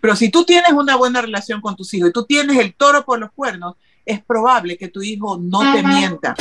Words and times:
Pero 0.00 0.16
si 0.16 0.30
tú 0.30 0.44
tienes 0.44 0.72
una 0.72 0.96
buena 0.96 1.20
relación 1.20 1.60
con 1.60 1.76
tus 1.76 1.92
hijos 1.92 2.08
y 2.08 2.12
tú 2.12 2.24
tienes 2.24 2.56
el 2.56 2.74
toro 2.74 3.04
por 3.04 3.18
los 3.18 3.30
cuernos, 3.32 3.76
es 4.06 4.22
probable 4.24 4.78
que 4.78 4.88
tu 4.88 5.02
hijo 5.02 5.36
no 5.38 5.60
te 5.74 5.82
mienta. 5.82 6.34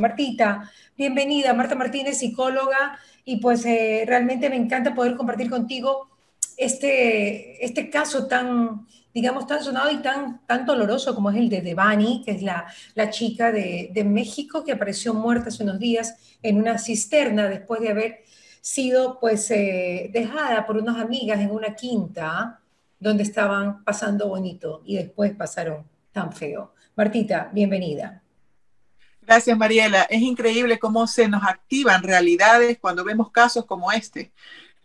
Martita, 0.00 0.70
bienvenida. 0.96 1.52
Marta 1.52 1.74
Martínez, 1.74 2.18
psicóloga, 2.18 2.98
y 3.24 3.36
pues 3.36 3.66
eh, 3.66 4.04
realmente 4.06 4.48
me 4.48 4.56
encanta 4.56 4.94
poder 4.94 5.14
compartir 5.16 5.50
contigo 5.50 6.08
este, 6.56 7.62
este 7.62 7.90
caso 7.90 8.26
tan, 8.26 8.86
digamos, 9.12 9.46
tan 9.46 9.62
sonado 9.62 9.90
y 9.90 9.98
tan, 9.98 10.40
tan 10.46 10.64
doloroso 10.64 11.14
como 11.14 11.30
es 11.30 11.36
el 11.36 11.50
de 11.50 11.60
Devani, 11.60 12.22
que 12.24 12.30
es 12.30 12.42
la, 12.42 12.66
la 12.94 13.10
chica 13.10 13.52
de, 13.52 13.90
de, 13.92 14.04
México 14.04 14.64
que 14.64 14.72
apareció 14.72 15.12
muerta 15.12 15.48
hace 15.48 15.64
unos 15.64 15.78
días 15.78 16.14
en 16.42 16.56
una 16.56 16.78
cisterna 16.78 17.46
después 17.46 17.82
de 17.82 17.90
haber 17.90 18.24
sido 18.60 19.18
pues 19.20 19.50
eh, 19.50 20.10
dejada 20.12 20.66
por 20.66 20.76
unas 20.76 20.98
amigas 20.98 21.40
en 21.40 21.50
una 21.50 21.74
quinta 21.74 22.60
donde 22.98 23.22
estaban 23.22 23.84
pasando 23.84 24.28
bonito 24.28 24.82
y 24.84 24.96
después 24.96 25.34
pasaron 25.34 25.84
tan 26.12 26.32
feo. 26.32 26.72
Martita, 26.96 27.50
bienvenida. 27.52 28.22
Gracias, 29.20 29.58
Mariela. 29.58 30.02
Es 30.02 30.22
increíble 30.22 30.78
cómo 30.78 31.06
se 31.06 31.28
nos 31.28 31.42
activan 31.42 32.02
realidades 32.02 32.78
cuando 32.78 33.04
vemos 33.04 33.30
casos 33.30 33.64
como 33.66 33.90
este. 33.90 34.32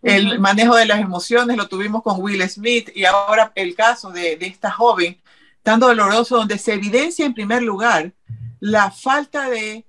El 0.02 0.40
manejo 0.40 0.76
de 0.76 0.88
las 0.88 1.00
emociones 1.00 1.56
lo 1.58 1.68
tuvimos 1.68 2.02
con 2.02 2.20
Will 2.20 2.42
Smith 2.50 2.90
y 2.96 3.06
ahora 3.06 3.52
el 3.54 3.76
caso 3.76 4.10
de, 4.10 4.34
esta 4.42 4.72
joven 4.72 5.22
tan 5.62 5.80
doloroso 5.80 6.38
donde 6.38 6.58
se 6.58 6.74
evidencia 6.74 7.24
en 7.24 7.36
primer 7.36 7.62
lugar 7.62 8.14
la 8.60 8.90
falta 8.90 9.48
de, 9.48 9.86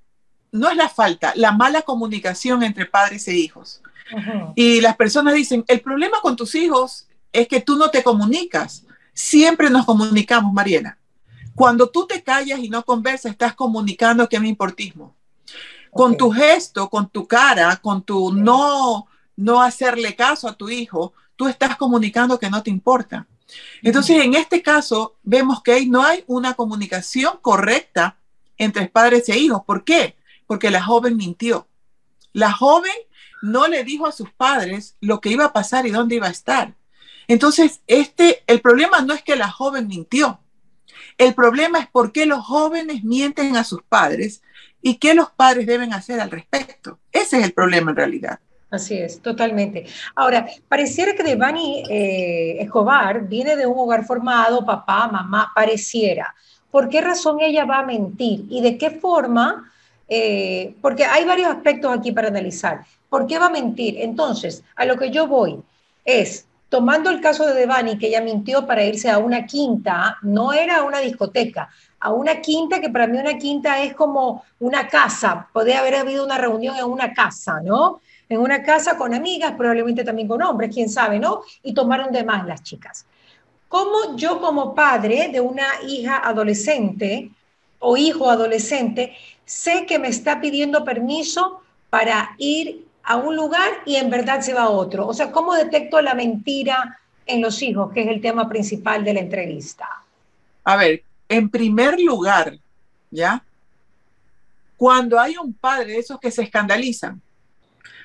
no 0.52 0.68
es 0.68 0.76
la 0.76 0.88
falta, 0.88 1.32
la 1.34 1.52
mala 1.52 1.82
comunicación 1.82 2.62
entre 2.62 2.86
padres 2.86 3.26
e 3.26 3.34
hijos. 3.34 3.82
Y 4.54 4.82
las 4.82 4.96
personas 4.96 5.34
dicen, 5.34 5.64
el 5.66 5.80
problema 5.80 6.20
con 6.20 6.36
tus 6.36 6.54
hijos 6.54 7.08
es 7.32 7.48
que 7.48 7.60
tú 7.60 7.76
no 7.76 7.90
te 7.90 8.02
comunicas. 8.02 8.84
Siempre 9.14 9.70
nos 9.70 9.86
comunicamos, 9.86 10.52
Mariela. 10.52 10.98
Cuando 11.54 11.88
tú 11.88 12.06
te 12.06 12.22
callas 12.22 12.60
y 12.60 12.68
no 12.68 12.84
conversas, 12.84 13.32
estás 13.32 13.54
comunicando 13.54 14.28
que 14.28 14.36
es 14.36 14.42
mi 14.42 14.50
importismo. 14.50 15.14
Con 15.90 16.16
tu 16.16 16.30
gesto, 16.30 16.88
con 16.88 17.08
tu 17.08 17.26
cara, 17.26 17.76
con 17.76 18.02
tu 18.02 18.32
no, 18.32 19.06
no 19.36 19.62
hacerle 19.62 20.14
caso 20.14 20.48
a 20.48 20.54
tu 20.54 20.68
hijo, 20.68 21.14
tú 21.36 21.48
estás 21.48 21.76
comunicando 21.76 22.38
que 22.38 22.50
no 22.50 22.62
te 22.62 22.70
importa. 22.70 23.26
Entonces, 23.82 24.22
en 24.22 24.34
este 24.34 24.62
caso, 24.62 25.16
vemos 25.22 25.62
que 25.62 25.86
no 25.86 26.02
hay 26.02 26.24
una 26.26 26.54
comunicación 26.54 27.38
correcta 27.40 28.16
entre 28.58 28.88
padres 28.88 29.28
e 29.28 29.38
hijos. 29.38 29.62
¿Por 29.66 29.84
qué? 29.84 30.16
Porque 30.52 30.70
la 30.70 30.82
joven 30.82 31.16
mintió. 31.16 31.66
La 32.34 32.52
joven 32.52 32.92
no 33.40 33.68
le 33.68 33.84
dijo 33.84 34.06
a 34.06 34.12
sus 34.12 34.30
padres 34.32 34.98
lo 35.00 35.18
que 35.22 35.30
iba 35.30 35.46
a 35.46 35.52
pasar 35.54 35.86
y 35.86 35.90
dónde 35.90 36.16
iba 36.16 36.26
a 36.26 36.30
estar. 36.30 36.74
Entonces, 37.26 37.80
este, 37.86 38.42
el 38.46 38.60
problema 38.60 39.00
no 39.00 39.14
es 39.14 39.22
que 39.22 39.34
la 39.34 39.50
joven 39.50 39.86
mintió. 39.86 40.40
El 41.16 41.32
problema 41.32 41.78
es 41.78 41.86
por 41.86 42.12
qué 42.12 42.26
los 42.26 42.44
jóvenes 42.44 43.02
mienten 43.02 43.56
a 43.56 43.64
sus 43.64 43.82
padres 43.82 44.42
y 44.82 44.96
qué 44.96 45.14
los 45.14 45.30
padres 45.30 45.66
deben 45.66 45.94
hacer 45.94 46.20
al 46.20 46.30
respecto. 46.30 46.98
Ese 47.10 47.38
es 47.38 47.44
el 47.44 47.54
problema 47.54 47.92
en 47.92 47.96
realidad. 47.96 48.38
Así 48.70 48.98
es, 48.98 49.22
totalmente. 49.22 49.86
Ahora, 50.14 50.44
pareciera 50.68 51.14
que 51.14 51.22
Devani 51.22 51.82
eh, 51.88 52.58
Escobar 52.60 53.26
viene 53.26 53.56
de 53.56 53.64
un 53.64 53.78
hogar 53.78 54.04
formado, 54.04 54.66
papá, 54.66 55.08
mamá, 55.08 55.50
pareciera. 55.54 56.34
¿Por 56.70 56.90
qué 56.90 57.00
razón 57.00 57.40
ella 57.40 57.64
va 57.64 57.78
a 57.78 57.86
mentir? 57.86 58.44
¿Y 58.50 58.60
de 58.60 58.76
qué 58.76 58.90
forma? 58.90 59.71
Eh, 60.14 60.74
porque 60.82 61.06
hay 61.06 61.24
varios 61.24 61.48
aspectos 61.48 61.90
aquí 61.90 62.12
para 62.12 62.28
analizar. 62.28 62.84
¿Por 63.08 63.26
qué 63.26 63.38
va 63.38 63.46
a 63.46 63.50
mentir? 63.50 63.94
Entonces, 63.98 64.62
a 64.76 64.84
lo 64.84 64.98
que 64.98 65.10
yo 65.10 65.26
voy 65.26 65.58
es, 66.04 66.46
tomando 66.68 67.08
el 67.08 67.22
caso 67.22 67.46
de 67.46 67.54
Devani, 67.54 67.96
que 67.96 68.08
ella 68.08 68.20
mintió 68.20 68.66
para 68.66 68.84
irse 68.84 69.08
a 69.08 69.16
una 69.16 69.46
quinta, 69.46 70.18
no 70.20 70.52
era 70.52 70.82
una 70.82 70.98
discoteca, 70.98 71.70
a 71.98 72.12
una 72.12 72.42
quinta, 72.42 72.78
que 72.78 72.90
para 72.90 73.06
mí 73.06 73.16
una 73.16 73.38
quinta 73.38 73.82
es 73.82 73.94
como 73.94 74.44
una 74.60 74.86
casa, 74.86 75.48
podría 75.50 75.78
haber 75.78 75.94
habido 75.94 76.26
una 76.26 76.36
reunión 76.36 76.76
en 76.76 76.84
una 76.84 77.14
casa, 77.14 77.62
¿no? 77.64 78.02
En 78.28 78.38
una 78.38 78.62
casa 78.62 78.98
con 78.98 79.14
amigas, 79.14 79.54
probablemente 79.56 80.04
también 80.04 80.28
con 80.28 80.42
hombres, 80.42 80.74
quién 80.74 80.90
sabe, 80.90 81.18
¿no? 81.18 81.40
Y 81.62 81.72
tomaron 81.72 82.12
de 82.12 82.22
más 82.22 82.46
las 82.46 82.62
chicas. 82.62 83.06
¿Cómo 83.66 84.14
yo 84.14 84.42
como 84.42 84.74
padre 84.74 85.30
de 85.32 85.40
una 85.40 85.68
hija 85.88 86.18
adolescente 86.18 87.30
o 87.82 87.96
hijo 87.96 88.30
adolescente 88.30 89.14
sé 89.44 89.86
que 89.86 89.98
me 89.98 90.08
está 90.08 90.40
pidiendo 90.40 90.84
permiso 90.84 91.60
para 91.90 92.34
ir 92.38 92.86
a 93.04 93.16
un 93.16 93.36
lugar 93.36 93.70
y 93.84 93.96
en 93.96 94.08
verdad 94.08 94.40
se 94.40 94.54
va 94.54 94.62
a 94.62 94.70
otro. 94.70 95.06
O 95.06 95.12
sea, 95.12 95.30
¿cómo 95.30 95.54
detecto 95.54 96.00
la 96.00 96.14
mentira 96.14 96.98
en 97.26 97.42
los 97.42 97.60
hijos, 97.60 97.92
que 97.92 98.02
es 98.02 98.08
el 98.08 98.20
tema 98.20 98.48
principal 98.48 99.04
de 99.04 99.14
la 99.14 99.20
entrevista? 99.20 99.88
A 100.64 100.76
ver, 100.76 101.02
en 101.28 101.50
primer 101.50 102.00
lugar, 102.00 102.56
¿ya? 103.10 103.44
Cuando 104.76 105.18
hay 105.18 105.36
un 105.36 105.52
padre 105.52 105.92
de 105.92 105.98
esos 105.98 106.18
que 106.20 106.30
se 106.30 106.42
escandalizan, 106.42 107.20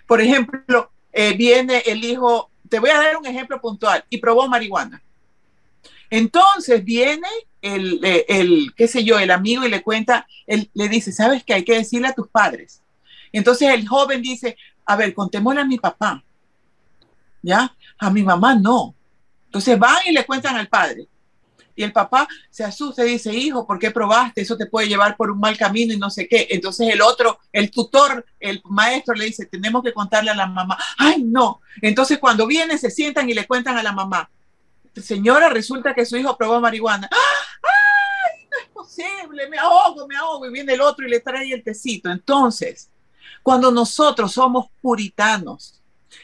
por 0.08 0.22
ejemplo, 0.22 0.90
eh, 1.14 1.36
viene 1.36 1.84
el 1.86 2.04
hijo, 2.04 2.50
te 2.68 2.80
voy 2.80 2.90
a 2.90 2.98
dar 2.98 3.18
un 3.18 3.26
ejemplo 3.26 3.62
puntual, 3.62 4.04
y 4.10 4.18
probó 4.18 4.48
marihuana. 4.48 5.02
Entonces 6.10 6.84
viene 6.84 7.28
el, 7.62 8.04
eh, 8.04 8.26
el, 8.30 8.74
qué 8.76 8.88
sé 8.88 9.04
yo, 9.04 9.20
el 9.20 9.32
amigo 9.32 9.66
y 9.66 9.70
le 9.70 9.82
cuenta, 9.82 10.28
él, 10.46 10.70
le 10.74 10.90
dice, 10.90 11.12
¿sabes 11.12 11.44
qué 11.44 11.54
hay 11.54 11.64
que 11.64 11.76
decirle 11.76 12.08
a 12.08 12.14
tus 12.14 12.28
padres? 12.28 12.82
Entonces 13.32 13.70
el 13.70 13.88
joven 13.88 14.22
dice, 14.22 14.58
a 14.86 14.96
ver, 14.96 15.14
contémosle 15.14 15.62
a 15.62 15.66
mi 15.66 15.78
papá. 15.78 16.24
¿Ya? 17.42 17.76
A 18.00 18.10
mi 18.10 18.24
mamá 18.24 18.56
no. 18.56 18.96
Entonces 19.46 19.78
van 19.78 19.98
y 20.06 20.12
le 20.12 20.26
cuentan 20.26 20.56
al 20.56 20.68
padre. 20.68 21.08
Y 21.76 21.84
el 21.84 21.94
papá 21.94 22.28
se 22.50 22.64
asusta 22.64 23.06
y 23.06 23.12
dice, 23.12 23.32
hijo, 23.32 23.68
¿por 23.68 23.78
qué 23.78 23.92
probaste? 23.92 24.42
Eso 24.42 24.58
te 24.58 24.66
puede 24.66 24.88
llevar 24.88 25.16
por 25.16 25.30
un 25.30 25.40
mal 25.40 25.56
camino 25.56 25.94
y 25.94 25.98
no 25.98 26.10
sé 26.10 26.28
qué. 26.28 26.48
Entonces 26.50 26.92
el 26.92 27.02
otro, 27.02 27.40
el 27.54 27.70
tutor, 27.70 28.26
el 28.40 28.62
maestro 28.66 29.14
le 29.14 29.26
dice, 29.26 29.46
tenemos 29.46 29.84
que 29.84 29.94
contarle 29.94 30.32
a 30.32 30.36
la 30.36 30.48
mamá. 30.48 30.76
Ay, 30.98 31.22
no. 31.22 31.62
Entonces 31.82 32.18
cuando 32.18 32.48
vienen, 32.48 32.80
se 32.80 32.90
sientan 32.90 33.30
y 33.30 33.36
le 33.36 33.46
cuentan 33.46 33.78
a 33.78 33.84
la 33.84 33.92
mamá. 33.92 34.28
Señora, 35.02 35.50
resulta 35.50 35.94
que 35.94 36.06
su 36.06 36.18
hijo 36.18 36.38
probó 36.38 36.60
marihuana. 36.60 37.10
¡Ay, 37.12 38.48
no 38.50 38.58
es 38.60 38.70
posible! 38.70 39.50
Me 39.50 39.58
ahogo, 39.58 40.08
me 40.08 40.16
ahogo. 40.16 40.46
Y 40.46 40.52
viene 40.52 40.74
el 40.74 40.82
otro 40.82 41.06
y 41.06 41.10
le 41.10 41.20
trae 41.20 41.52
el 41.52 41.64
tecito. 41.64 42.10
Entonces, 42.10 42.90
cuando 43.44 43.72
nosotros 43.72 44.34
somos 44.34 44.68
puritanos 44.82 45.82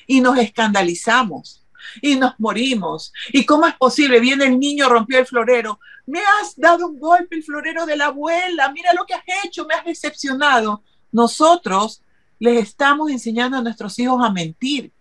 y 0.08 0.22
nos 0.22 0.38
escandalizamos 0.38 1.64
y 2.02 2.16
nos 2.16 2.34
morimos. 2.40 3.14
¿Y 3.32 3.46
cómo 3.46 3.68
es 3.68 3.76
posible? 3.76 4.20
Viene 4.20 4.46
el 4.46 4.60
niño, 4.60 4.90
rompió 4.90 5.20
el 5.20 5.26
florero. 5.26 5.80
Me 6.06 6.20
has 6.20 6.56
dado 6.56 6.88
un 6.88 7.00
golpe 7.00 7.36
el 7.36 7.44
florero 7.44 7.86
de 7.86 7.98
la 7.98 8.06
abuela. 8.06 8.72
Mira 8.72 8.94
lo 8.94 9.06
que 9.06 9.14
has 9.14 9.24
hecho, 9.44 9.66
me 9.66 9.76
has 9.76 9.86
decepcionado. 9.86 10.84
Nosotros 11.12 12.02
les 12.40 12.64
estamos 12.64 13.12
enseñando 13.12 13.58
a 13.58 13.62
nuestros 13.62 13.98
hijos 14.00 14.24
a 14.24 14.30
mentir, 14.30 14.92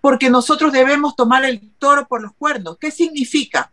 porque 0.00 0.30
nosotros 0.30 0.72
debemos 0.72 1.16
tomar 1.16 1.44
el 1.44 1.60
toro 1.78 2.06
por 2.06 2.22
los 2.22 2.32
cuernos. 2.34 2.78
¿Qué 2.78 2.90
significa? 2.90 3.70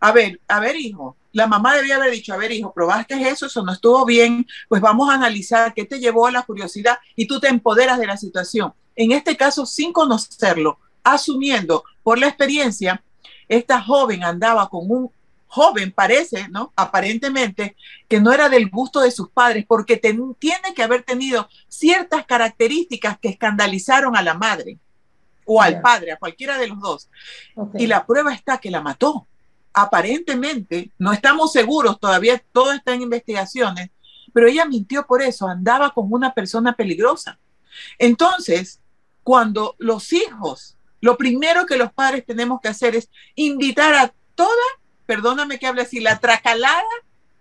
A 0.00 0.12
ver, 0.12 0.40
a 0.48 0.60
ver, 0.60 0.76
hijo, 0.76 1.16
la 1.32 1.46
mamá 1.46 1.76
debía 1.76 1.96
haber 1.96 2.12
dicho, 2.12 2.32
a 2.32 2.36
ver, 2.36 2.52
hijo, 2.52 2.72
probaste 2.72 3.14
eso, 3.28 3.46
eso 3.46 3.62
no 3.62 3.72
estuvo 3.72 4.04
bien, 4.04 4.46
pues 4.68 4.80
vamos 4.80 5.10
a 5.10 5.14
analizar 5.14 5.74
qué 5.74 5.84
te 5.84 5.98
llevó 5.98 6.26
a 6.26 6.30
la 6.30 6.42
curiosidad 6.42 6.98
y 7.14 7.26
tú 7.26 7.40
te 7.40 7.48
empoderas 7.48 7.98
de 7.98 8.06
la 8.06 8.16
situación. 8.16 8.72
En 8.94 9.12
este 9.12 9.36
caso, 9.36 9.66
sin 9.66 9.92
conocerlo, 9.92 10.78
asumiendo 11.04 11.84
por 12.02 12.18
la 12.18 12.28
experiencia, 12.28 13.02
esta 13.48 13.82
joven 13.82 14.24
andaba 14.24 14.68
con 14.68 14.90
un 14.90 15.10
joven, 15.46 15.92
parece, 15.92 16.48
¿no? 16.48 16.72
Aparentemente, 16.76 17.76
que 18.08 18.20
no 18.20 18.32
era 18.32 18.48
del 18.48 18.68
gusto 18.68 19.00
de 19.00 19.10
sus 19.10 19.28
padres, 19.30 19.64
porque 19.66 19.96
tiene 19.96 20.74
que 20.74 20.82
haber 20.82 21.02
tenido 21.02 21.48
ciertas 21.68 22.26
características 22.26 23.18
que 23.18 23.28
escandalizaron 23.28 24.16
a 24.16 24.22
la 24.22 24.34
madre 24.34 24.78
o 25.46 25.62
al 25.62 25.80
padre, 25.80 26.12
a 26.12 26.18
cualquiera 26.18 26.58
de 26.58 26.66
los 26.66 26.80
dos. 26.80 27.08
Y 27.74 27.86
la 27.86 28.04
prueba 28.04 28.34
está 28.34 28.58
que 28.58 28.70
la 28.70 28.82
mató 28.82 29.26
aparentemente, 29.76 30.90
no 30.98 31.12
estamos 31.12 31.52
seguros, 31.52 32.00
todavía 32.00 32.42
todo 32.50 32.72
está 32.72 32.94
en 32.94 33.02
investigaciones, 33.02 33.90
pero 34.32 34.48
ella 34.48 34.64
mintió 34.64 35.06
por 35.06 35.20
eso, 35.20 35.46
andaba 35.46 35.90
con 35.90 36.10
una 36.10 36.32
persona 36.32 36.72
peligrosa. 36.72 37.38
Entonces, 37.98 38.80
cuando 39.22 39.76
los 39.78 40.14
hijos, 40.14 40.78
lo 41.02 41.18
primero 41.18 41.66
que 41.66 41.76
los 41.76 41.92
padres 41.92 42.24
tenemos 42.24 42.58
que 42.62 42.68
hacer 42.68 42.96
es 42.96 43.10
invitar 43.34 43.92
a 43.92 44.14
toda, 44.34 44.50
perdóname 45.04 45.58
que 45.58 45.66
hable 45.66 45.82
así, 45.82 46.00
la 46.00 46.20
tracalada 46.20 46.82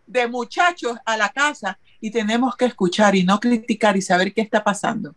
de 0.05 0.27
muchachos 0.27 0.97
a 1.05 1.15
la 1.15 1.29
casa 1.29 1.79
y 2.01 2.11
tenemos 2.11 2.57
que 2.57 2.65
escuchar 2.65 3.15
y 3.15 3.23
no 3.23 3.39
criticar 3.39 3.95
y 3.95 4.01
saber 4.01 4.33
qué 4.33 4.41
está 4.41 4.61
pasando. 4.61 5.15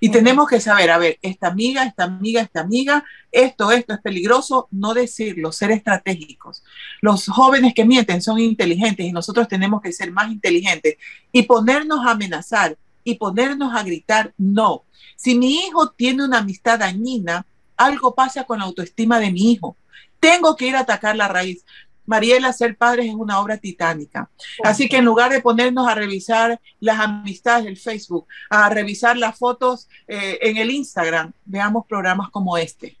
Y 0.00 0.10
tenemos 0.10 0.48
que 0.48 0.60
saber, 0.60 0.90
a 0.90 0.98
ver, 0.98 1.18
esta 1.22 1.48
amiga, 1.48 1.84
esta 1.84 2.04
amiga, 2.04 2.42
esta 2.42 2.60
amiga, 2.60 3.04
esto, 3.30 3.70
esto 3.70 3.94
es 3.94 4.00
peligroso, 4.00 4.68
no 4.70 4.94
decirlo, 4.94 5.52
ser 5.52 5.70
estratégicos. 5.70 6.62
Los 7.00 7.26
jóvenes 7.26 7.72
que 7.74 7.84
mienten 7.84 8.22
son 8.22 8.38
inteligentes 8.38 9.06
y 9.06 9.12
nosotros 9.12 9.48
tenemos 9.48 9.80
que 9.80 9.92
ser 9.92 10.12
más 10.12 10.30
inteligentes 10.30 10.96
y 11.32 11.42
ponernos 11.42 12.04
a 12.06 12.12
amenazar 12.12 12.76
y 13.04 13.16
ponernos 13.16 13.74
a 13.74 13.82
gritar, 13.82 14.32
no. 14.36 14.84
Si 15.16 15.34
mi 15.36 15.56
hijo 15.56 15.90
tiene 15.90 16.24
una 16.24 16.38
amistad 16.38 16.78
dañina, 16.78 17.46
algo 17.76 18.14
pasa 18.14 18.44
con 18.44 18.58
la 18.58 18.64
autoestima 18.64 19.18
de 19.18 19.32
mi 19.32 19.52
hijo. 19.52 19.76
Tengo 20.20 20.56
que 20.56 20.66
ir 20.66 20.76
a 20.76 20.80
atacar 20.80 21.16
la 21.16 21.28
raíz. 21.28 21.64
Mariela, 22.06 22.52
ser 22.52 22.76
padres 22.76 23.06
es 23.06 23.14
una 23.14 23.40
obra 23.40 23.56
titánica. 23.56 24.28
Así 24.64 24.88
que 24.88 24.96
en 24.96 25.04
lugar 25.04 25.32
de 25.32 25.40
ponernos 25.40 25.86
a 25.88 25.94
revisar 25.94 26.60
las 26.80 26.98
amistades 26.98 27.64
del 27.64 27.76
Facebook, 27.76 28.26
a 28.50 28.68
revisar 28.68 29.16
las 29.16 29.38
fotos 29.38 29.88
eh, 30.08 30.38
en 30.42 30.56
el 30.56 30.70
Instagram, 30.70 31.32
veamos 31.44 31.86
programas 31.86 32.30
como 32.30 32.56
este. 32.56 32.98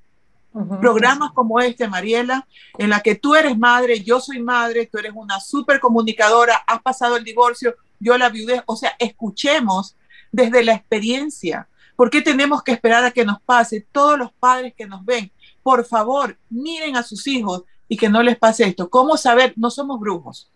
Programas 0.80 1.32
como 1.32 1.60
este, 1.60 1.88
Mariela, 1.88 2.46
en 2.76 2.90
la 2.90 3.00
que 3.00 3.14
tú 3.14 3.34
eres 3.34 3.56
madre, 3.56 4.00
yo 4.00 4.20
soy 4.20 4.38
madre, 4.38 4.86
tú 4.86 4.98
eres 4.98 5.12
una 5.14 5.40
súper 5.40 5.80
comunicadora, 5.80 6.62
has 6.66 6.82
pasado 6.82 7.16
el 7.16 7.24
divorcio, 7.24 7.74
yo 7.98 8.18
la 8.18 8.28
viudez. 8.28 8.62
O 8.66 8.76
sea, 8.76 8.94
escuchemos 8.98 9.96
desde 10.30 10.62
la 10.62 10.74
experiencia. 10.74 11.68
¿Por 11.96 12.10
qué 12.10 12.20
tenemos 12.20 12.62
que 12.62 12.72
esperar 12.72 13.02
a 13.04 13.10
que 13.10 13.24
nos 13.24 13.40
pase? 13.40 13.86
Todos 13.92 14.18
los 14.18 14.30
padres 14.32 14.74
que 14.76 14.86
nos 14.86 15.04
ven, 15.04 15.32
por 15.62 15.86
favor, 15.86 16.36
miren 16.50 16.96
a 16.96 17.02
sus 17.02 17.26
hijos 17.26 17.64
y 17.92 17.96
que 17.98 18.08
no 18.08 18.22
les 18.22 18.38
pase 18.38 18.64
esto. 18.64 18.88
¿Cómo 18.88 19.18
saber? 19.18 19.52
No 19.56 19.70
somos 19.70 20.00
brujos. 20.00 20.50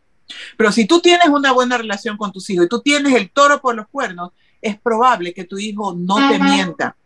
Pero 0.57 0.73
si 0.73 0.87
tú 0.87 1.01
tienes 1.01 1.29
una 1.29 1.53
buena 1.53 1.77
relación 1.77 2.17
con 2.17 2.33
tus 2.33 2.49
hijos 2.49 2.65
y 2.65 2.69
tú 2.71 2.81
tienes 2.81 3.13
el 3.13 3.31
toro 3.31 3.61
por 3.61 3.75
los 3.75 3.87
cuernos, 3.89 4.31
es 4.63 4.81
probable 4.81 5.35
que 5.35 5.45
tu 5.45 5.59
hijo 5.59 5.93
no 5.95 6.17
te 6.31 6.39
mienta. 6.39 6.97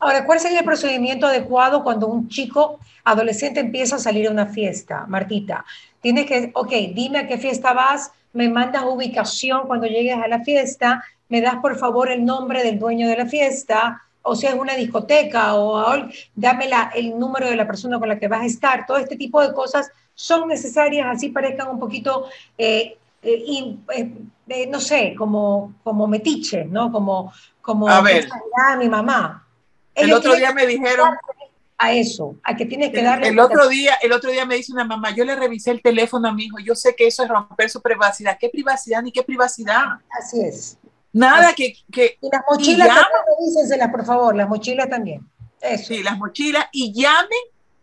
Ahora, 0.00 0.26
¿cuál 0.26 0.40
sería 0.40 0.58
el 0.58 0.64
procedimiento 0.64 1.28
adecuado 1.28 1.84
cuando 1.84 2.08
un 2.08 2.28
chico 2.28 2.80
adolescente 3.04 3.60
empieza 3.60 3.94
a 3.94 4.00
salir 4.00 4.26
a 4.26 4.32
una 4.32 4.46
fiesta, 4.46 5.06
Martita? 5.06 5.64
Tienes 6.02 6.26
que, 6.26 6.50
ok, 6.52 6.72
dime 6.92 7.20
a 7.20 7.28
qué 7.28 7.38
fiesta 7.38 7.72
vas, 7.74 8.10
me 8.32 8.48
mandas 8.48 8.82
ubicación 8.84 9.68
cuando 9.68 9.86
llegues 9.86 10.16
a 10.16 10.26
la 10.26 10.40
fiesta, 10.40 11.04
me 11.28 11.40
das 11.40 11.58
por 11.62 11.78
favor 11.78 12.10
el 12.10 12.24
nombre 12.24 12.64
del 12.64 12.80
dueño 12.80 13.06
de 13.06 13.18
la 13.18 13.26
fiesta, 13.26 14.02
o 14.26 14.34
sea, 14.34 14.50
es 14.50 14.56
una 14.56 14.74
discoteca, 14.74 15.54
o 15.54 16.08
dame 16.34 16.68
el 16.94 17.18
número 17.18 17.48
de 17.48 17.56
la 17.56 17.66
persona 17.66 17.98
con 17.98 18.08
la 18.08 18.18
que 18.18 18.26
vas 18.26 18.40
a 18.40 18.46
estar. 18.46 18.86
Todo 18.86 18.96
este 18.96 19.16
tipo 19.16 19.40
de 19.42 19.52
cosas 19.52 19.90
son 20.14 20.48
necesarias, 20.48 21.06
así 21.10 21.28
parezcan 21.28 21.68
un 21.68 21.78
poquito, 21.78 22.26
eh, 22.56 22.96
eh, 23.22 23.76
eh, 24.48 24.66
no 24.66 24.80
sé, 24.80 25.14
como, 25.16 25.74
como 25.84 26.06
metiches, 26.06 26.66
¿no? 26.66 26.90
Como, 26.90 27.32
como 27.60 27.86
a 27.86 28.00
ver. 28.00 28.26
mi 28.78 28.88
mamá. 28.88 29.46
el 29.94 30.12
otro 30.12 30.34
día 30.36 30.54
me 30.54 30.66
dijeron 30.66 31.10
a 31.76 31.92
eso, 31.92 32.36
a 32.44 32.56
que 32.56 32.64
tienes 32.64 32.92
que 32.92 33.02
darle. 33.02 33.28
El, 33.28 33.38
otro 33.38 33.68
día, 33.68 33.96
el 34.02 34.12
otro 34.12 34.30
día 34.30 34.46
me 34.46 34.54
dice 34.54 34.72
una 34.72 34.86
mamá, 34.86 35.14
yo 35.14 35.26
le 35.26 35.36
revisé 35.36 35.70
el 35.70 35.82
teléfono 35.82 36.28
a 36.28 36.32
mi 36.32 36.44
hijo, 36.44 36.58
yo 36.60 36.74
sé 36.74 36.96
que 36.96 37.06
eso 37.06 37.24
es 37.24 37.28
romper 37.28 37.68
su 37.68 37.82
privacidad. 37.82 38.38
¿Qué 38.40 38.48
privacidad 38.48 39.02
ni 39.02 39.12
qué 39.12 39.22
privacidad? 39.22 39.84
Así 40.18 40.40
es. 40.40 40.78
Nada 41.14 41.54
que, 41.54 41.76
que... 41.90 42.18
Y 42.20 42.28
las 42.28 42.42
mochilas 42.50 42.88
también, 42.88 43.90
por 43.90 44.04
favor, 44.04 44.36
las 44.36 44.48
mochilas 44.48 44.90
también. 44.90 45.26
Sí, 45.82 46.02
las 46.02 46.18
mochilas 46.18 46.66
y 46.72 46.92
llamen 46.92 47.38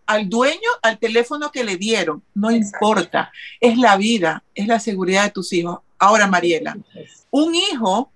al 0.05 0.29
dueño 0.29 0.69
al 0.83 0.99
teléfono 0.99 1.51
que 1.51 1.63
le 1.63 1.77
dieron. 1.77 2.21
No 2.35 2.51
importa. 2.51 3.31
Es 3.59 3.77
la 3.77 3.95
vida, 3.97 4.43
es 4.53 4.67
la 4.67 4.79
seguridad 4.79 5.23
de 5.23 5.31
tus 5.31 5.51
hijos. 5.53 5.79
Ahora, 5.97 6.27
Mariela, 6.27 6.77
un 7.31 7.55
hijo 7.55 8.11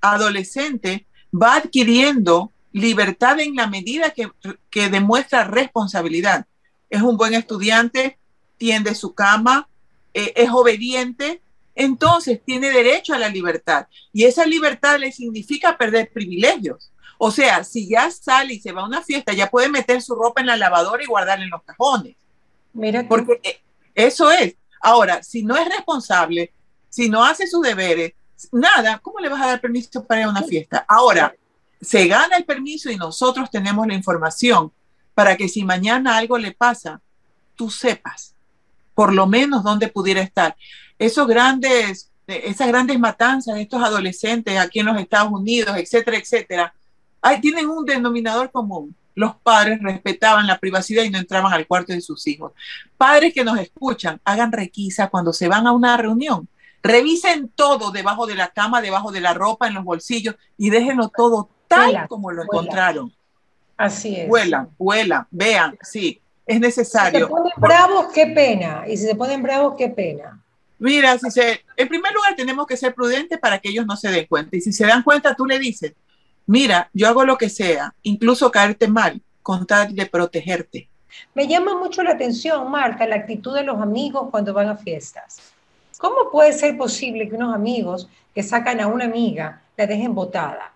adolescente 0.00 1.06
va 1.32 1.56
adquiriendo 1.56 2.50
libertad 2.72 3.38
en 3.40 3.54
la 3.54 3.66
medida 3.66 4.10
que, 4.10 4.30
que 4.70 4.88
demuestra 4.88 5.44
responsabilidad. 5.44 6.46
Es 6.88 7.02
un 7.02 7.16
buen 7.16 7.34
estudiante, 7.34 8.18
tiende 8.56 8.94
su 8.94 9.14
cama, 9.14 9.68
eh, 10.14 10.32
es 10.36 10.50
obediente, 10.50 11.42
entonces 11.76 12.40
tiene 12.44 12.70
derecho 12.70 13.14
a 13.14 13.18
la 13.18 13.28
libertad. 13.28 13.86
Y 14.12 14.24
esa 14.24 14.46
libertad 14.46 14.98
le 14.98 15.12
significa 15.12 15.76
perder 15.76 16.10
privilegios. 16.10 16.90
O 17.18 17.30
sea, 17.30 17.62
si 17.64 17.88
ya 17.88 18.10
sale 18.10 18.54
y 18.54 18.60
se 18.60 18.72
va 18.72 18.82
a 18.82 18.86
una 18.86 19.02
fiesta, 19.02 19.32
ya 19.32 19.50
puede 19.50 19.68
meter 19.68 20.02
su 20.02 20.14
ropa 20.14 20.40
en 20.40 20.48
la 20.48 20.56
lavadora 20.56 21.02
y 21.02 21.06
guardarla 21.06 21.44
en 21.44 21.50
los 21.50 21.62
cajones. 21.62 22.16
Mira 22.72 23.06
Porque 23.06 23.40
eh, 23.42 23.60
eso 23.94 24.30
es. 24.32 24.56
Ahora, 24.80 25.22
si 25.22 25.42
no 25.42 25.56
es 25.56 25.68
responsable, 25.68 26.52
si 26.88 27.08
no 27.08 27.24
hace 27.24 27.46
sus 27.46 27.62
deberes, 27.62 28.14
nada, 28.52 28.98
¿cómo 28.98 29.18
le 29.20 29.28
vas 29.28 29.42
a 29.42 29.46
dar 29.48 29.60
permiso 29.60 30.04
para 30.04 30.22
ir 30.22 30.26
a 30.26 30.30
una 30.30 30.42
fiesta? 30.42 30.84
Ahora, 30.88 31.34
se 31.80 32.06
gana 32.06 32.36
el 32.36 32.44
permiso 32.44 32.90
y 32.90 32.96
nosotros 32.96 33.50
tenemos 33.50 33.86
la 33.86 33.94
información 33.94 34.72
para 35.14 35.36
que 35.36 35.48
si 35.48 35.64
mañana 35.64 36.16
algo 36.16 36.38
le 36.38 36.52
pasa, 36.52 37.00
tú 37.54 37.70
sepas 37.70 38.34
por 38.96 39.12
lo 39.12 39.26
menos 39.26 39.62
dónde 39.62 39.88
pudiera 39.88 40.22
estar 40.22 40.56
esos 40.98 41.26
grandes, 41.26 42.10
esas 42.26 42.68
grandes 42.68 42.98
matanzas 42.98 43.54
de 43.54 43.62
estos 43.62 43.82
adolescentes 43.82 44.58
aquí 44.58 44.80
en 44.80 44.86
los 44.86 45.00
Estados 45.00 45.32
Unidos, 45.32 45.76
etcétera, 45.76 46.16
etcétera, 46.18 46.74
tienen 47.40 47.68
un 47.68 47.84
denominador 47.84 48.50
común. 48.50 48.94
Los 49.14 49.34
padres 49.36 49.78
respetaban 49.82 50.46
la 50.46 50.58
privacidad 50.58 51.02
y 51.02 51.10
no 51.10 51.18
entraban 51.18 51.52
al 51.52 51.66
cuarto 51.66 51.92
de 51.92 52.00
sus 52.00 52.26
hijos. 52.26 52.52
Padres 52.98 53.32
que 53.32 53.44
nos 53.44 53.58
escuchan, 53.58 54.20
hagan 54.24 54.52
requisa 54.52 55.08
cuando 55.08 55.32
se 55.32 55.48
van 55.48 55.66
a 55.66 55.72
una 55.72 55.96
reunión. 55.96 56.48
Revisen 56.82 57.48
todo 57.48 57.90
debajo 57.90 58.26
de 58.26 58.34
la 58.34 58.48
cama, 58.48 58.82
debajo 58.82 59.10
de 59.10 59.20
la 59.20 59.32
ropa, 59.34 59.66
en 59.66 59.74
los 59.74 59.84
bolsillos 59.84 60.36
y 60.58 60.70
déjenlo 60.70 61.08
todo 61.08 61.48
tal 61.66 62.06
como 62.08 62.30
lo 62.30 62.42
encontraron. 62.42 63.12
Así 63.76 64.16
es. 64.16 64.28
Vuelan, 64.28 64.68
vuelan, 64.78 65.26
vean, 65.30 65.76
sí, 65.82 66.20
es 66.46 66.60
necesario. 66.60 67.20
Si 67.20 67.24
se 67.24 67.30
ponen 67.30 67.52
bravos, 67.56 68.06
qué 68.12 68.26
pena. 68.28 68.84
Y 68.86 68.96
si 68.96 69.06
se 69.06 69.14
ponen 69.14 69.42
bravos, 69.42 69.74
qué 69.76 69.88
pena. 69.88 70.40
Mira, 70.78 71.18
si 71.18 71.30
se, 71.30 71.64
en 71.76 71.88
primer 71.88 72.12
lugar 72.12 72.34
tenemos 72.36 72.66
que 72.66 72.76
ser 72.76 72.94
prudentes 72.94 73.38
para 73.38 73.58
que 73.58 73.70
ellos 73.70 73.86
no 73.86 73.96
se 73.96 74.10
den 74.10 74.26
cuenta. 74.26 74.56
Y 74.56 74.60
si 74.60 74.72
se 74.72 74.86
dan 74.86 75.02
cuenta, 75.02 75.34
tú 75.34 75.46
le 75.46 75.58
dices, 75.58 75.94
mira, 76.46 76.90
yo 76.92 77.08
hago 77.08 77.24
lo 77.24 77.38
que 77.38 77.48
sea, 77.48 77.94
incluso 78.02 78.50
caerte 78.50 78.88
mal, 78.88 79.20
con 79.42 79.66
protegerte. 80.10 80.88
Me 81.34 81.46
llama 81.46 81.78
mucho 81.78 82.02
la 82.02 82.10
atención, 82.12 82.70
Marta, 82.70 83.06
la 83.06 83.16
actitud 83.16 83.54
de 83.54 83.62
los 83.62 83.80
amigos 83.80 84.28
cuando 84.30 84.52
van 84.52 84.68
a 84.68 84.76
fiestas. 84.76 85.38
¿Cómo 85.98 86.30
puede 86.30 86.52
ser 86.52 86.76
posible 86.76 87.28
que 87.28 87.36
unos 87.36 87.54
amigos 87.54 88.08
que 88.34 88.42
sacan 88.42 88.80
a 88.80 88.86
una 88.86 89.06
amiga 89.06 89.62
la 89.76 89.86
dejen 89.86 90.14
botada? 90.14 90.72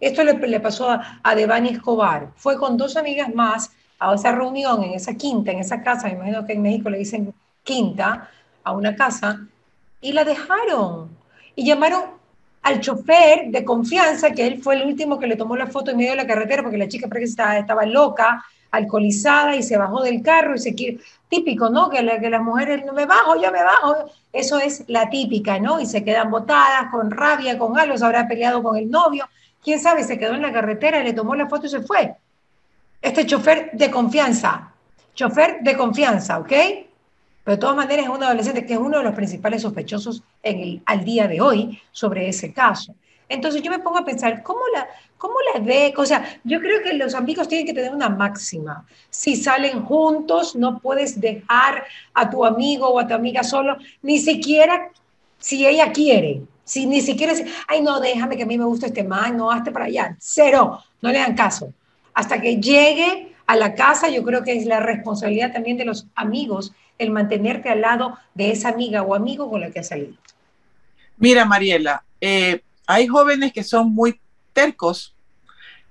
Esto 0.00 0.24
le, 0.24 0.60
pasó 0.60 0.90
a, 0.90 1.20
a 1.22 1.34
Devani 1.34 1.68
Escobar. 1.68 2.32
Fue 2.36 2.58
con 2.58 2.76
dos 2.76 2.96
amigas 2.96 3.32
más 3.32 3.70
a 3.98 4.14
esa 4.14 4.32
reunión 4.32 4.82
en 4.82 4.94
esa 4.94 5.14
quinta, 5.14 5.52
en 5.52 5.60
esa 5.60 5.82
casa, 5.82 6.08
me 6.08 6.14
imagino 6.14 6.44
que 6.44 6.52
en 6.52 6.62
México 6.62 6.90
le 6.90 6.98
dicen 6.98 7.32
quinta, 7.62 8.28
a 8.66 8.72
una 8.72 8.96
casa 8.96 9.46
y 10.00 10.12
la 10.12 10.24
dejaron. 10.24 11.08
Y 11.54 11.64
llamaron 11.64 12.02
al 12.62 12.80
chofer 12.80 13.46
de 13.48 13.64
confianza, 13.64 14.32
que 14.32 14.44
él 14.44 14.60
fue 14.60 14.74
el 14.74 14.86
último 14.86 15.20
que 15.20 15.28
le 15.28 15.36
tomó 15.36 15.56
la 15.56 15.68
foto 15.68 15.92
en 15.92 15.98
medio 15.98 16.10
de 16.10 16.16
la 16.16 16.26
carretera, 16.26 16.62
porque 16.62 16.76
la 16.76 16.88
chica 16.88 17.08
estaba, 17.20 17.56
estaba 17.58 17.86
loca, 17.86 18.44
alcoholizada, 18.72 19.54
y 19.54 19.62
se 19.62 19.76
bajó 19.76 20.02
del 20.02 20.20
carro 20.20 20.56
y 20.56 20.58
se 20.58 20.74
quiere... 20.74 20.98
Típico, 21.28 21.70
¿no? 21.70 21.90
Que, 21.90 21.98
que 22.20 22.30
las 22.30 22.42
mujeres, 22.42 22.84
no 22.84 22.92
me 22.92 23.04
bajo, 23.04 23.40
yo 23.40 23.50
me 23.50 23.62
bajo. 23.62 24.10
Eso 24.32 24.58
es 24.58 24.84
la 24.86 25.10
típica, 25.10 25.58
¿no? 25.58 25.80
Y 25.80 25.86
se 25.86 26.04
quedan 26.04 26.30
botadas, 26.30 26.90
con 26.90 27.10
rabia, 27.10 27.58
con 27.58 27.76
algo, 27.78 27.96
se 27.96 28.04
habrá 28.04 28.28
peleado 28.28 28.62
con 28.62 28.76
el 28.76 28.88
novio. 28.88 29.28
¿Quién 29.62 29.80
sabe? 29.80 30.04
Se 30.04 30.18
quedó 30.18 30.34
en 30.34 30.42
la 30.42 30.52
carretera, 30.52 31.02
le 31.02 31.12
tomó 31.12 31.34
la 31.34 31.48
foto 31.48 31.66
y 31.66 31.70
se 31.70 31.80
fue. 31.80 32.14
Este 33.02 33.26
chofer 33.26 33.70
de 33.72 33.90
confianza, 33.90 34.72
chofer 35.14 35.58
de 35.62 35.76
confianza, 35.76 36.38
¿ok? 36.38 36.52
Pero 37.46 37.58
de 37.58 37.60
todas 37.60 37.76
maneras 37.76 38.06
es 38.06 38.10
un 38.10 38.24
adolescente 38.24 38.66
que 38.66 38.72
es 38.72 38.78
uno 38.80 38.98
de 38.98 39.04
los 39.04 39.14
principales 39.14 39.62
sospechosos 39.62 40.20
en 40.42 40.58
el, 40.58 40.82
al 40.84 41.04
día 41.04 41.28
de 41.28 41.40
hoy 41.40 41.80
sobre 41.92 42.28
ese 42.28 42.52
caso. 42.52 42.96
Entonces 43.28 43.62
yo 43.62 43.70
me 43.70 43.78
pongo 43.78 43.98
a 43.98 44.04
pensar, 44.04 44.42
¿cómo 44.42 44.62
la, 44.74 44.88
cómo 45.16 45.36
la 45.54 45.60
ve? 45.60 45.94
O 45.96 46.04
sea, 46.04 46.40
yo 46.42 46.58
creo 46.58 46.82
que 46.82 46.94
los 46.94 47.14
amigos 47.14 47.46
tienen 47.46 47.64
que 47.64 47.72
tener 47.72 47.94
una 47.94 48.08
máxima. 48.08 48.84
Si 49.10 49.36
salen 49.36 49.84
juntos, 49.84 50.56
no 50.56 50.80
puedes 50.80 51.20
dejar 51.20 51.84
a 52.14 52.28
tu 52.28 52.44
amigo 52.44 52.88
o 52.88 52.98
a 52.98 53.06
tu 53.06 53.14
amiga 53.14 53.44
solo, 53.44 53.76
ni 54.02 54.18
siquiera 54.18 54.90
si 55.38 55.64
ella 55.64 55.92
quiere. 55.92 56.40
Si 56.64 56.84
ni 56.84 57.00
siquiera, 57.00 57.32
ay, 57.68 57.80
no, 57.80 58.00
déjame 58.00 58.36
que 58.36 58.42
a 58.42 58.46
mí 58.46 58.58
me 58.58 58.64
gusta 58.64 58.86
este 58.86 59.04
man, 59.04 59.36
no, 59.36 59.52
hazte 59.52 59.70
para 59.70 59.84
allá. 59.84 60.16
Cero, 60.18 60.80
no 61.00 61.12
le 61.12 61.18
dan 61.18 61.36
caso. 61.36 61.72
Hasta 62.12 62.40
que 62.40 62.56
llegue 62.56 63.36
a 63.46 63.54
la 63.54 63.76
casa, 63.76 64.08
yo 64.08 64.24
creo 64.24 64.42
que 64.42 64.56
es 64.56 64.66
la 64.66 64.80
responsabilidad 64.80 65.52
también 65.52 65.76
de 65.76 65.84
los 65.84 66.08
amigos 66.16 66.72
el 66.98 67.10
mantenerte 67.10 67.68
al 67.68 67.80
lado 67.80 68.18
de 68.34 68.50
esa 68.50 68.70
amiga 68.70 69.02
o 69.02 69.14
amigo 69.14 69.50
con 69.50 69.60
la 69.60 69.70
que 69.70 69.80
has 69.80 69.88
salido? 69.88 70.14
Mira, 71.16 71.44
Mariela, 71.44 72.04
eh, 72.20 72.62
hay 72.86 73.06
jóvenes 73.06 73.52
que 73.52 73.64
son 73.64 73.92
muy 73.94 74.20
tercos 74.52 75.14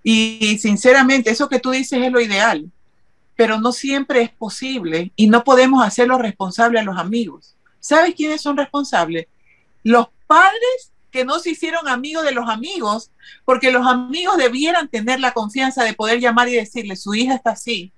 y, 0.04 0.58
sinceramente 0.60 1.32
eso 1.32 1.50
que 1.50 1.60
tú 1.60 1.72
dices 1.72 2.00
es 2.02 2.12
lo 2.12 2.22
ideal, 2.22 2.70
pero 3.36 3.60
no 3.60 3.72
siempre 3.72 4.22
es 4.22 4.30
posible 4.30 5.12
y 5.16 5.28
no 5.28 5.44
podemos 5.44 5.84
hacerlo 5.84 6.18
responsable 6.20 6.80
a 6.80 6.84
los 6.84 6.98
amigos. 6.98 7.56
¿Sabes 7.80 8.14
quiénes 8.16 8.42
son 8.42 8.56
responsables? 8.56 9.28
Los 9.84 10.08
padres 10.28 10.92
que 11.12 11.26
no 11.26 11.40
se 11.40 11.52
hicieron 11.52 11.88
amigos 11.88 12.24
de 12.24 12.34
los 12.34 12.48
amigos, 12.50 13.10
porque 13.46 13.72
los 13.72 13.88
amigos 13.88 14.38
debieran 14.38 14.90
tener 14.90 15.20
la 15.20 15.32
confianza 15.32 15.84
de 15.84 15.94
poder 15.94 16.20
llamar 16.20 16.50
y 16.50 16.56
decirle, 16.56 16.96
su 16.96 17.16
hija 17.16 17.36
está 17.36 17.52
así. 17.52 17.92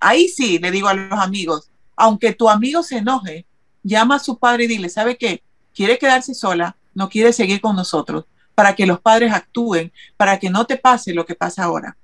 Ahí 0.00 0.28
sí, 0.28 0.58
le 0.58 0.70
digo 0.70 0.88
a 0.88 0.94
los 0.94 1.18
amigos, 1.18 1.69
aunque 2.00 2.32
tu 2.32 2.48
amigo 2.48 2.82
se 2.82 2.96
enoje, 2.96 3.46
llama 3.82 4.16
a 4.16 4.18
su 4.18 4.38
padre 4.38 4.64
y 4.64 4.68
dile, 4.68 4.88
¿sabe 4.88 5.18
qué? 5.18 5.42
Quiere 5.74 5.98
quedarse 5.98 6.34
sola, 6.34 6.76
no 6.94 7.10
quiere 7.10 7.32
seguir 7.32 7.60
con 7.60 7.76
nosotros, 7.76 8.24
para 8.54 8.74
que 8.74 8.86
los 8.86 9.00
padres 9.00 9.32
actúen, 9.32 9.92
para 10.16 10.38
que 10.38 10.48
no 10.48 10.64
te 10.64 10.78
pase 10.78 11.12
lo 11.12 11.26
que 11.26 11.34
pasa 11.34 11.64
ahora. 11.64 11.98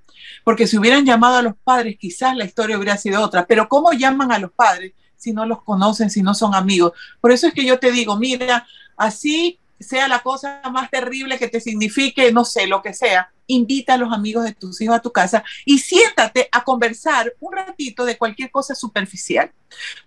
Porque 0.45 0.67
si 0.67 0.77
hubieran 0.77 1.07
llamado 1.07 1.37
a 1.37 1.43
los 1.43 1.55
padres, 1.65 1.97
quizás 1.99 2.37
la 2.37 2.45
historia 2.45 2.77
hubiera 2.77 2.99
sido 2.99 3.23
otra. 3.23 3.47
Pero 3.47 3.69
¿cómo 3.69 3.93
llaman 3.93 4.33
a 4.33 4.39
los 4.39 4.53
padres 4.53 4.93
si 5.17 5.33
no 5.33 5.47
los 5.47 5.63
conocen, 5.63 6.11
si 6.11 6.23
no 6.23 6.35
son 6.35 6.55
amigos? 6.55 6.93
Por 7.21 7.33
eso 7.33 7.47
es 7.47 7.55
que 7.55 7.65
yo 7.65 7.79
te 7.79 7.91
digo, 7.91 8.17
mira, 8.17 8.67
así 8.99 9.59
sea 9.81 10.09
la 10.09 10.21
cosa 10.21 10.61
más 10.71 10.91
terrible 10.91 11.39
que 11.39 11.49
te 11.49 11.61
signifique, 11.61 12.33
no 12.33 12.45
sé, 12.45 12.67
lo 12.67 12.83
que 12.83 12.93
sea, 12.93 13.31
invita 13.47 13.95
a 13.95 13.99
los 13.99 14.13
amigos 14.13 14.45
de 14.45 14.55
tus 14.55 14.81
hijos 14.81 14.97
a 14.97 15.01
tu 15.01 15.13
casa 15.13 15.45
y 15.65 15.79
siéntate 15.79 16.49
a 16.51 16.65
conversar 16.65 17.33
un 17.41 17.55
ratito 17.55 18.05
de 18.05 18.19
cualquier 18.19 18.51
cosa 18.51 18.75
superficial. 18.75 19.51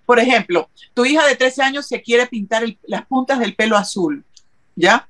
Por 0.05 0.19
ejemplo, 0.19 0.69
tu 0.93 1.05
hija 1.05 1.25
de 1.25 1.36
13 1.36 1.63
años 1.63 1.88
se 1.88 2.01
quiere 2.01 2.27
pintar 2.27 2.63
las 2.84 3.05
puntas 3.05 3.39
del 3.39 3.55
pelo 3.55 3.77
azul, 3.77 4.24
¿ya? 4.75 5.08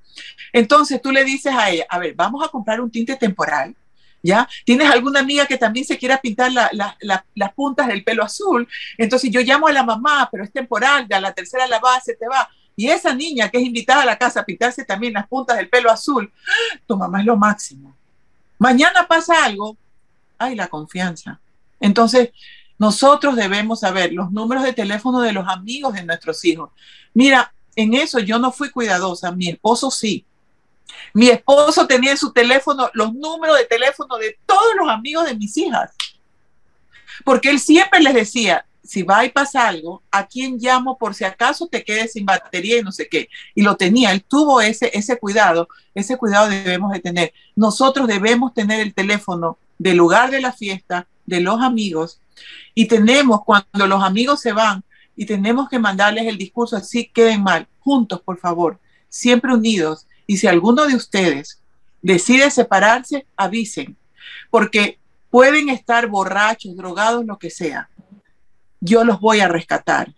Entonces 0.51 1.01
tú 1.01 1.11
le 1.11 1.23
dices 1.23 1.53
a 1.53 1.69
ella, 1.69 1.85
a 1.89 1.99
ver, 1.99 2.13
vamos 2.13 2.43
a 2.45 2.49
comprar 2.49 2.81
un 2.81 2.91
tinte 2.91 3.15
temporal, 3.15 3.75
¿ya? 4.21 4.47
¿Tienes 4.65 4.89
alguna 4.89 5.21
amiga 5.21 5.45
que 5.45 5.57
también 5.57 5.85
se 5.85 5.97
quiera 5.97 6.17
pintar 6.19 6.51
las 6.51 7.53
puntas 7.53 7.87
del 7.87 8.03
pelo 8.03 8.23
azul? 8.23 8.67
Entonces 8.97 9.31
yo 9.31 9.41
llamo 9.41 9.67
a 9.67 9.71
la 9.71 9.83
mamá, 9.83 10.27
pero 10.31 10.43
es 10.43 10.51
temporal, 10.51 11.07
a 11.09 11.19
la 11.19 11.33
tercera 11.33 11.67
la 11.67 11.79
base 11.79 12.15
te 12.15 12.27
va. 12.27 12.49
Y 12.75 12.89
esa 12.89 13.13
niña 13.13 13.49
que 13.49 13.57
es 13.57 13.65
invitada 13.65 14.03
a 14.03 14.05
la 14.05 14.17
casa 14.17 14.39
a 14.39 14.45
pintarse 14.45 14.85
también 14.85 15.13
las 15.13 15.27
puntas 15.27 15.57
del 15.57 15.69
pelo 15.69 15.91
azul, 15.91 16.31
tu 16.87 16.95
mamá 16.95 17.19
es 17.19 17.25
lo 17.25 17.35
máximo. 17.35 17.95
Mañana 18.59 19.07
pasa 19.07 19.45
algo, 19.45 19.77
hay 20.37 20.55
la 20.55 20.67
confianza. 20.67 21.39
Entonces, 21.79 22.29
nosotros 22.77 23.35
debemos 23.35 23.79
saber 23.79 24.13
los 24.13 24.31
números 24.31 24.63
de 24.63 24.73
teléfono 24.73 25.21
de 25.21 25.33
los 25.33 25.47
amigos 25.47 25.93
de 25.93 26.03
nuestros 26.03 26.43
hijos. 26.45 26.69
Mira, 27.13 27.53
en 27.75 27.93
eso 27.93 28.19
yo 28.19 28.37
no 28.37 28.51
fui 28.51 28.69
cuidadosa, 28.69 29.31
mi 29.31 29.49
esposo 29.49 29.89
sí. 29.89 30.25
Mi 31.13 31.29
esposo 31.29 31.87
tenía 31.87 32.11
en 32.11 32.17
su 32.17 32.31
teléfono 32.31 32.89
los 32.93 33.13
números 33.13 33.57
de 33.57 33.65
teléfono 33.65 34.17
de 34.17 34.37
todos 34.45 34.75
los 34.77 34.89
amigos 34.89 35.25
de 35.25 35.35
mis 35.35 35.55
hijas. 35.57 35.91
Porque 37.23 37.49
él 37.49 37.59
siempre 37.59 38.01
les 38.01 38.13
decía, 38.13 38.65
si 38.89 39.03
va 39.03 39.23
y 39.23 39.29
pasa 39.29 39.67
algo, 39.67 40.01
¿a 40.09 40.25
quién 40.25 40.57
llamo 40.57 40.97
por 40.97 41.13
si 41.13 41.23
acaso 41.23 41.67
te 41.67 41.83
quedes 41.83 42.13
sin 42.13 42.25
batería 42.25 42.79
y 42.79 42.81
no 42.81 42.91
sé 42.91 43.07
qué? 43.07 43.29
Y 43.53 43.61
lo 43.61 43.77
tenía, 43.77 44.11
él 44.11 44.23
tuvo 44.23 44.61
ese, 44.61 44.89
ese 44.97 45.19
cuidado, 45.19 45.69
ese 45.93 46.17
cuidado 46.17 46.49
debemos 46.49 46.91
de 46.91 46.99
tener. 46.99 47.31
Nosotros 47.55 48.07
debemos 48.07 48.51
tener 48.55 48.79
el 48.79 48.95
teléfono 48.95 49.59
del 49.77 49.95
lugar 49.95 50.31
de 50.31 50.41
la 50.41 50.53
fiesta, 50.53 51.05
de 51.27 51.39
los 51.39 51.61
amigos, 51.61 52.19
y 52.73 52.87
tenemos, 52.87 53.43
cuando 53.45 53.85
los 53.85 54.01
amigos 54.01 54.41
se 54.41 54.53
van, 54.53 54.83
y 55.15 55.27
tenemos 55.27 55.69
que 55.69 55.77
mandarles 55.77 56.25
el 56.25 56.39
discurso 56.39 56.75
así 56.75 57.11
queden 57.13 57.43
mal, 57.43 57.67
juntos, 57.81 58.21
por 58.21 58.39
favor, 58.39 58.79
siempre 59.07 59.53
unidos. 59.53 60.07
Y 60.25 60.37
si 60.37 60.47
alguno 60.47 60.87
de 60.87 60.95
ustedes 60.95 61.61
decide 62.01 62.49
separarse, 62.49 63.27
avisen, 63.37 63.95
porque 64.49 64.97
pueden 65.29 65.69
estar 65.69 66.07
borrachos, 66.07 66.75
drogados, 66.75 67.23
lo 67.23 67.37
que 67.37 67.51
sea 67.51 67.87
yo 68.79 69.03
los 69.03 69.19
voy 69.19 69.39
a 69.41 69.47
rescatar, 69.47 70.13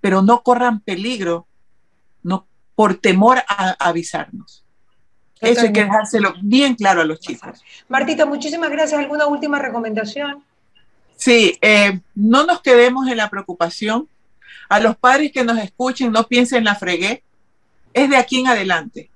pero 0.00 0.22
no 0.22 0.42
corran 0.42 0.80
peligro 0.80 1.46
no, 2.22 2.46
por 2.74 2.96
temor 2.96 3.38
a, 3.48 3.76
avisarnos. 3.78 4.64
Eso 5.40 5.62
hay 5.62 5.72
que 5.72 5.84
dejárselo 5.84 6.34
bien 6.42 6.74
claro 6.74 7.02
a 7.02 7.04
los 7.04 7.20
chicos. 7.20 7.62
Martita, 7.88 8.24
muchísimas 8.24 8.70
gracias. 8.70 8.98
¿Alguna 8.98 9.26
última 9.26 9.58
recomendación? 9.58 10.42
Sí, 11.16 11.58
eh, 11.60 12.00
no 12.14 12.44
nos 12.46 12.62
quedemos 12.62 13.06
en 13.08 13.18
la 13.18 13.28
preocupación. 13.28 14.08
A 14.68 14.80
los 14.80 14.96
padres 14.96 15.30
que 15.32 15.44
nos 15.44 15.58
escuchen, 15.58 16.10
no 16.10 16.24
piensen 16.26 16.58
en 16.58 16.64
la 16.64 16.74
fregué. 16.74 17.22
Es 17.92 18.08
de 18.08 18.16
aquí 18.16 18.40
en 18.40 18.48
adelante. 18.48 19.10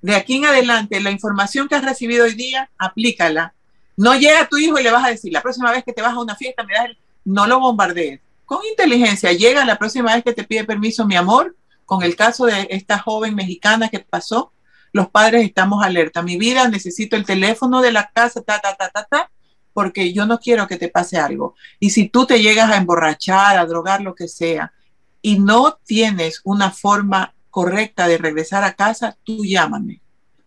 De 0.00 0.14
aquí 0.14 0.36
en 0.36 0.46
adelante, 0.46 0.98
la 1.00 1.10
información 1.10 1.68
que 1.68 1.74
has 1.74 1.84
recibido 1.84 2.24
hoy 2.24 2.34
día, 2.34 2.70
aplícala. 2.78 3.52
No 3.96 4.14
llega 4.14 4.40
a 4.42 4.48
tu 4.48 4.56
hijo 4.56 4.78
y 4.78 4.82
le 4.82 4.90
vas 4.90 5.04
a 5.04 5.10
decir, 5.10 5.32
la 5.32 5.42
próxima 5.42 5.70
vez 5.70 5.84
que 5.84 5.92
te 5.92 6.02
vas 6.02 6.14
a 6.14 6.20
una 6.20 6.36
fiesta, 6.36 6.64
me 6.64 6.74
das 6.74 6.86
el... 6.86 6.98
no 7.24 7.46
lo 7.46 7.60
bombardees 7.60 8.20
con 8.46 8.64
inteligencia. 8.64 9.32
Llega 9.32 9.64
la 9.64 9.76
próxima 9.76 10.14
vez 10.14 10.24
que 10.24 10.32
te 10.32 10.44
pide 10.44 10.64
permiso, 10.64 11.04
mi 11.04 11.16
amor, 11.16 11.56
con 11.84 12.02
el 12.02 12.16
caso 12.16 12.46
de 12.46 12.68
esta 12.70 12.98
joven 12.98 13.34
mexicana 13.34 13.88
que 13.88 14.00
pasó, 14.00 14.52
los 14.92 15.08
padres 15.10 15.44
estamos 15.44 15.84
alerta. 15.84 16.22
Mi 16.22 16.38
vida, 16.38 16.68
necesito 16.68 17.16
el 17.16 17.26
teléfono 17.26 17.82
de 17.82 17.92
la 17.92 18.10
casa, 18.10 18.40
ta, 18.40 18.60
ta, 18.60 18.74
ta, 18.74 18.88
ta, 18.88 19.04
ta, 19.04 19.30
porque 19.72 20.12
yo 20.12 20.24
no 20.24 20.38
quiero 20.38 20.66
que 20.66 20.76
te 20.76 20.88
pase 20.88 21.18
algo. 21.18 21.54
Y 21.78 21.90
si 21.90 22.08
tú 22.08 22.24
te 22.24 22.40
llegas 22.40 22.70
a 22.70 22.76
emborrachar, 22.76 23.58
a 23.58 23.66
drogar, 23.66 24.00
lo 24.00 24.14
que 24.14 24.26
sea, 24.26 24.72
y 25.20 25.38
no 25.38 25.78
tienes 25.84 26.40
una 26.44 26.70
forma 26.70 27.34
correcta 27.50 28.08
de 28.08 28.16
regresar 28.16 28.64
a 28.64 28.74
casa, 28.74 29.16
tú 29.22 29.44
llámame. 29.44 30.00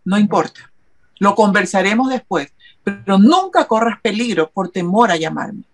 No 0.04 0.18
importa. 0.18 0.72
Lo 1.18 1.34
conversaremos 1.34 2.08
después, 2.08 2.52
pero 2.82 3.18
nunca 3.18 3.68
corras 3.68 4.00
peligro 4.00 4.50
por 4.50 4.70
temor 4.70 5.10
a 5.10 5.16
llamarme. 5.16 5.64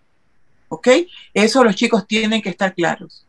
¿Ok? 0.69 0.89
Eso 1.33 1.63
los 1.65 1.75
chicos 1.77 2.07
tienen 2.07 2.43
que 2.43 2.51
estar 2.51 2.75
claros. 2.75 3.27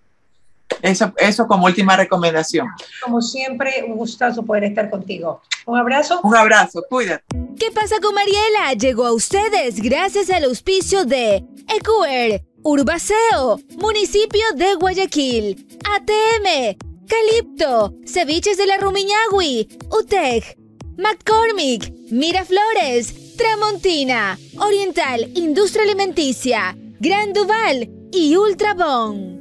Eso, 0.82 1.14
eso 1.18 1.48
como 1.48 1.66
última 1.66 1.96
recomendación. 1.96 2.68
Como 3.04 3.22
siempre, 3.22 3.84
un 3.88 3.96
gustazo 3.96 4.44
poder 4.44 4.66
estar 4.66 4.90
contigo. 4.90 5.42
Un 5.66 5.78
abrazo. 5.78 6.20
Un 6.24 6.36
abrazo, 6.36 6.84
cuídate. 6.90 7.24
¿Qué 7.60 7.72
pasa 7.72 7.96
con 8.02 8.14
Mariela? 8.14 8.74
Llegó 8.74 9.06
a 9.06 9.14
ustedes 9.14 9.82
gracias 9.82 10.30
al 10.30 10.44
auspicio 10.44 11.06
de 11.06 11.44
Ecuer, 11.68 12.44
Urbaceo, 12.64 13.60
Municipio 13.78 14.44
de 14.56 14.76
Guayaquil, 14.76 15.68
ATM, 15.96 16.78
Calipto, 17.08 17.94
Ceviches 18.06 18.58
de 18.58 18.68
la 18.68 18.78
Rumiñahui, 18.78 19.68
UTEC, 19.90 20.58
McCormick, 20.98 21.92
Miraflores, 22.12 23.36
Tramontina, 23.38 24.38
Oriental 24.60 25.32
Industria 25.36 25.84
Alimenticia, 25.84 26.78
Gran 27.00 27.32
Duval 27.32 27.90
y 28.12 28.36
Ultrabón. 28.36 29.37